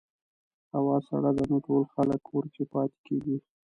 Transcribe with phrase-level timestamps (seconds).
[0.75, 3.37] هوا سړه ده، نو ټول خلک کور کې پاتې کېږي.